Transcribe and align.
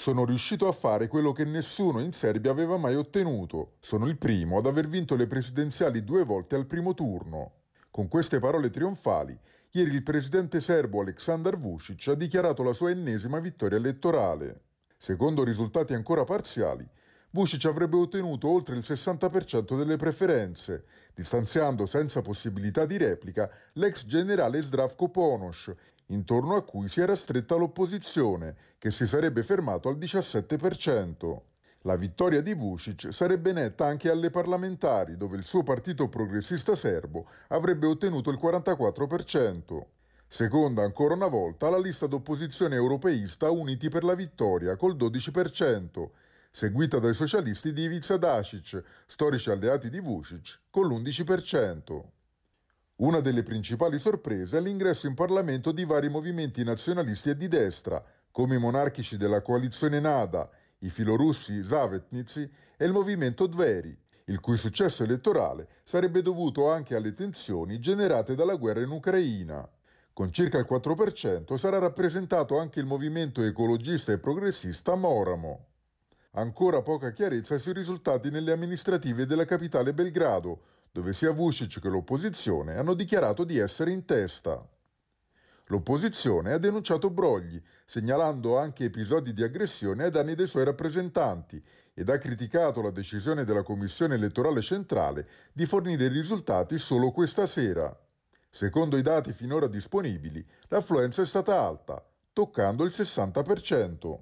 Sono 0.00 0.24
riuscito 0.24 0.66
a 0.66 0.72
fare 0.72 1.08
quello 1.08 1.32
che 1.32 1.44
nessuno 1.44 2.00
in 2.00 2.14
Serbia 2.14 2.50
aveva 2.50 2.78
mai 2.78 2.94
ottenuto. 2.94 3.72
Sono 3.80 4.06
il 4.06 4.16
primo 4.16 4.56
ad 4.56 4.64
aver 4.64 4.88
vinto 4.88 5.14
le 5.14 5.26
presidenziali 5.26 6.04
due 6.04 6.24
volte 6.24 6.56
al 6.56 6.64
primo 6.64 6.94
turno. 6.94 7.56
Con 7.90 8.08
queste 8.08 8.38
parole 8.38 8.70
trionfali, 8.70 9.38
ieri 9.72 9.94
il 9.94 10.02
presidente 10.02 10.62
serbo 10.62 11.02
Aleksandar 11.02 11.58
Vucic 11.58 12.08
ha 12.08 12.14
dichiarato 12.14 12.62
la 12.62 12.72
sua 12.72 12.88
ennesima 12.88 13.40
vittoria 13.40 13.76
elettorale. 13.76 14.62
Secondo 14.96 15.44
risultati 15.44 15.92
ancora 15.92 16.24
parziali, 16.24 16.88
Vucic 17.32 17.66
avrebbe 17.66 17.96
ottenuto 17.96 18.48
oltre 18.48 18.76
il 18.76 18.82
60% 18.82 19.76
delle 19.76 19.96
preferenze, 19.96 20.86
distanziando 21.14 21.84
senza 21.84 22.22
possibilità 22.22 22.86
di 22.86 22.96
replica 22.96 23.50
l'ex 23.74 24.06
generale 24.06 24.62
Zdravko 24.62 25.10
Ponos, 25.10 25.70
intorno 26.10 26.56
a 26.56 26.62
cui 26.62 26.88
si 26.88 27.00
era 27.00 27.16
stretta 27.16 27.56
l'opposizione, 27.56 28.54
che 28.78 28.90
si 28.90 29.06
sarebbe 29.06 29.42
fermato 29.42 29.88
al 29.88 29.96
17%. 29.96 31.40
La 31.84 31.96
vittoria 31.96 32.42
di 32.42 32.54
Vucic 32.54 33.12
sarebbe 33.12 33.52
netta 33.52 33.86
anche 33.86 34.10
alle 34.10 34.30
parlamentari, 34.30 35.16
dove 35.16 35.36
il 35.36 35.44
suo 35.44 35.62
partito 35.62 36.08
progressista 36.08 36.76
serbo 36.76 37.26
avrebbe 37.48 37.86
ottenuto 37.86 38.30
il 38.30 38.38
44%. 38.40 39.84
Seconda 40.28 40.82
ancora 40.82 41.14
una 41.14 41.26
volta 41.26 41.70
la 41.70 41.78
lista 41.78 42.06
d'opposizione 42.06 42.76
europeista 42.76 43.50
Uniti 43.50 43.88
per 43.88 44.04
la 44.04 44.14
Vittoria 44.14 44.76
col 44.76 44.94
12%, 44.94 46.10
seguita 46.52 46.98
dai 46.98 47.14
socialisti 47.14 47.72
di 47.72 47.82
Ivica 47.82 48.16
Dacic, 48.16 48.82
storici 49.06 49.50
alleati 49.50 49.88
di 49.88 50.00
Vucic, 50.00 50.60
con 50.70 50.86
l'11%. 50.86 52.19
Una 53.00 53.20
delle 53.20 53.42
principali 53.42 53.98
sorprese 53.98 54.58
è 54.58 54.60
l'ingresso 54.60 55.06
in 55.06 55.14
Parlamento 55.14 55.72
di 55.72 55.86
vari 55.86 56.10
movimenti 56.10 56.62
nazionalisti 56.62 57.30
e 57.30 57.36
di 57.36 57.48
destra, 57.48 58.04
come 58.30 58.56
i 58.56 58.58
monarchici 58.58 59.16
della 59.16 59.40
coalizione 59.40 60.00
Nada, 60.00 60.50
i 60.80 60.90
filorussi 60.90 61.64
Zavetnici 61.64 62.42
e 62.76 62.84
il 62.84 62.92
movimento 62.92 63.46
Dveri, 63.46 63.96
il 64.26 64.40
cui 64.40 64.58
successo 64.58 65.02
elettorale 65.02 65.68
sarebbe 65.82 66.20
dovuto 66.20 66.70
anche 66.70 66.94
alle 66.94 67.14
tensioni 67.14 67.80
generate 67.80 68.34
dalla 68.34 68.56
guerra 68.56 68.82
in 68.82 68.90
Ucraina. 68.90 69.66
Con 70.12 70.30
circa 70.30 70.58
il 70.58 70.66
4% 70.68 71.56
sarà 71.56 71.78
rappresentato 71.78 72.58
anche 72.58 72.80
il 72.80 72.86
movimento 72.86 73.42
ecologista 73.42 74.12
e 74.12 74.18
progressista 74.18 74.94
Moramo. 74.94 75.68
Ancora 76.32 76.82
poca 76.82 77.12
chiarezza 77.12 77.56
sui 77.56 77.72
risultati 77.72 78.28
nelle 78.28 78.52
amministrative 78.52 79.24
della 79.24 79.46
capitale 79.46 79.94
Belgrado, 79.94 80.60
dove 80.92 81.12
sia 81.12 81.32
Vucic 81.32 81.80
che 81.80 81.88
l'opposizione 81.88 82.76
hanno 82.76 82.94
dichiarato 82.94 83.44
di 83.44 83.58
essere 83.58 83.92
in 83.92 84.04
testa. 84.04 84.66
L'opposizione 85.66 86.52
ha 86.52 86.58
denunciato 86.58 87.10
brogli, 87.10 87.62
segnalando 87.86 88.58
anche 88.58 88.84
episodi 88.84 89.32
di 89.32 89.44
aggressione 89.44 90.04
ai 90.04 90.10
danni 90.10 90.34
dei 90.34 90.48
suoi 90.48 90.64
rappresentanti 90.64 91.62
ed 91.94 92.08
ha 92.08 92.18
criticato 92.18 92.82
la 92.82 92.90
decisione 92.90 93.44
della 93.44 93.62
Commissione 93.62 94.16
elettorale 94.16 94.62
centrale 94.62 95.28
di 95.52 95.66
fornire 95.66 96.06
i 96.06 96.08
risultati 96.08 96.76
solo 96.76 97.12
questa 97.12 97.46
sera. 97.46 97.96
Secondo 98.50 98.96
i 98.96 99.02
dati 99.02 99.32
finora 99.32 99.68
disponibili, 99.68 100.44
l'affluenza 100.68 101.22
è 101.22 101.26
stata 101.26 101.60
alta, 101.60 102.04
toccando 102.32 102.82
il 102.82 102.90
60%. 102.92 104.20